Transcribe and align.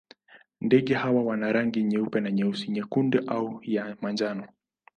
Ndege 0.61 0.93
hawa 0.93 1.23
wana 1.23 1.51
rangi 1.51 1.83
nyeupe 1.83 2.19
na 2.21 2.31
nyeusi, 2.31 2.71
nyekundu 2.71 3.19
au 3.27 3.59
ya 3.63 3.97
manjano. 4.01 4.47